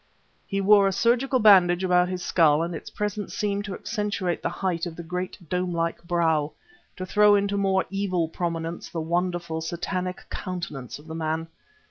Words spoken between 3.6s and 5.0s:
to accentuate the height of